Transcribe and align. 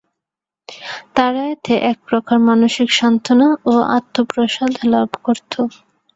তারা 1.15 1.41
এতে 1.53 1.73
এক 1.91 1.97
প্রকার 2.07 2.37
মানসিক 2.49 2.89
সান্ত্বনা 2.99 3.47
ও 3.65 3.83
আত্মপ্রসাদ 3.97 4.71
লাভ 4.93 5.09
করত। 5.25 5.53